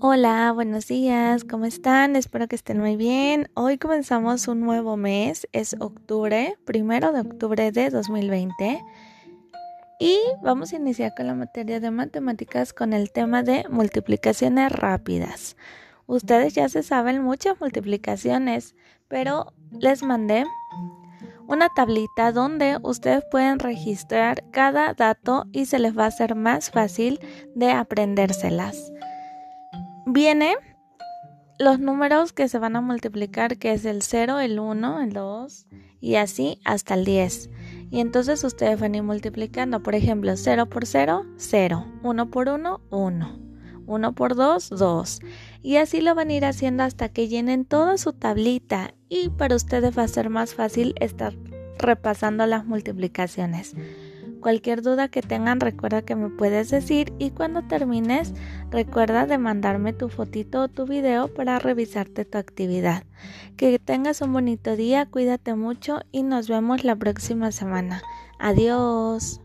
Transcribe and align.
Hola, 0.00 0.52
buenos 0.52 0.86
días, 0.86 1.42
¿cómo 1.42 1.64
están? 1.64 2.14
Espero 2.14 2.46
que 2.46 2.54
estén 2.54 2.78
muy 2.78 2.94
bien. 2.94 3.50
Hoy 3.54 3.78
comenzamos 3.78 4.46
un 4.46 4.60
nuevo 4.60 4.96
mes, 4.96 5.48
es 5.50 5.74
octubre, 5.80 6.56
primero 6.64 7.10
de 7.10 7.22
octubre 7.22 7.72
de 7.72 7.90
2020. 7.90 8.80
Y 9.98 10.16
vamos 10.40 10.72
a 10.72 10.76
iniciar 10.76 11.14
con 11.16 11.26
la 11.26 11.34
materia 11.34 11.80
de 11.80 11.90
matemáticas 11.90 12.72
con 12.72 12.92
el 12.92 13.10
tema 13.10 13.42
de 13.42 13.64
multiplicaciones 13.70 14.70
rápidas. 14.70 15.56
Ustedes 16.06 16.54
ya 16.54 16.68
se 16.68 16.84
saben 16.84 17.20
muchas 17.20 17.60
multiplicaciones, 17.60 18.76
pero 19.08 19.52
les 19.72 20.04
mandé 20.04 20.44
una 21.48 21.70
tablita 21.70 22.30
donde 22.30 22.78
ustedes 22.84 23.24
pueden 23.32 23.58
registrar 23.58 24.44
cada 24.52 24.94
dato 24.94 25.46
y 25.50 25.66
se 25.66 25.80
les 25.80 25.98
va 25.98 26.04
a 26.04 26.08
hacer 26.08 26.36
más 26.36 26.70
fácil 26.70 27.18
de 27.56 27.72
aprendérselas 27.72 28.92
viene 30.08 30.56
los 31.58 31.80
números 31.80 32.32
que 32.32 32.48
se 32.48 32.58
van 32.58 32.76
a 32.76 32.80
multiplicar, 32.80 33.58
que 33.58 33.72
es 33.72 33.84
el 33.84 34.02
0, 34.02 34.40
el 34.40 34.58
1, 34.58 35.02
el 35.02 35.12
2 35.12 35.66
y 36.00 36.14
así 36.14 36.60
hasta 36.64 36.94
el 36.94 37.04
10. 37.04 37.50
Y 37.90 38.00
entonces 38.00 38.44
ustedes 38.44 38.78
van 38.78 38.94
a 38.94 38.98
ir 38.98 39.02
multiplicando, 39.02 39.82
por 39.82 39.94
ejemplo, 39.94 40.36
0 40.36 40.66
por 40.66 40.86
0, 40.86 41.26
0, 41.36 41.86
1 42.02 42.30
por 42.30 42.48
1, 42.48 42.80
1, 42.90 43.38
1 43.86 44.14
por 44.14 44.34
2, 44.34 44.70
2. 44.70 45.20
Y 45.62 45.76
así 45.76 46.00
lo 46.00 46.14
van 46.14 46.28
a 46.28 46.34
ir 46.34 46.44
haciendo 46.44 46.84
hasta 46.84 47.08
que 47.08 47.28
llenen 47.28 47.64
toda 47.64 47.98
su 47.98 48.12
tablita 48.12 48.94
y 49.08 49.30
para 49.30 49.56
ustedes 49.56 49.96
va 49.98 50.04
a 50.04 50.08
ser 50.08 50.30
más 50.30 50.54
fácil 50.54 50.94
estar 51.00 51.34
repasando 51.78 52.46
las 52.46 52.64
multiplicaciones. 52.66 53.74
Cualquier 54.40 54.82
duda 54.82 55.08
que 55.08 55.20
tengan 55.20 55.58
recuerda 55.58 56.02
que 56.02 56.14
me 56.14 56.30
puedes 56.30 56.70
decir 56.70 57.12
y 57.18 57.30
cuando 57.30 57.62
termines 57.62 58.34
recuerda 58.70 59.26
de 59.26 59.38
mandarme 59.38 59.92
tu 59.92 60.08
fotito 60.08 60.62
o 60.62 60.68
tu 60.68 60.86
video 60.86 61.28
para 61.28 61.58
revisarte 61.58 62.24
tu 62.24 62.38
actividad. 62.38 63.04
Que 63.56 63.78
tengas 63.78 64.20
un 64.20 64.32
bonito 64.32 64.76
día, 64.76 65.06
cuídate 65.06 65.54
mucho 65.54 66.00
y 66.12 66.22
nos 66.22 66.48
vemos 66.48 66.84
la 66.84 66.96
próxima 66.96 67.52
semana. 67.52 68.02
Adiós. 68.38 69.40